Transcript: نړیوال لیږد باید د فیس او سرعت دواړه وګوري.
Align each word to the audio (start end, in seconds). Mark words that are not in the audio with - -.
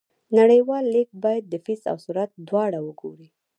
نړیوال 0.37 0.83
لیږد 0.93 1.15
باید 1.23 1.43
د 1.47 1.53
فیس 1.65 1.81
او 1.91 1.97
سرعت 2.05 2.31
دواړه 2.47 2.79
وګوري. 2.87 3.27